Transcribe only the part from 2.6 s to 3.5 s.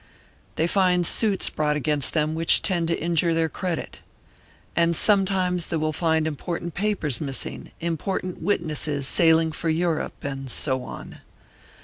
tend to injure their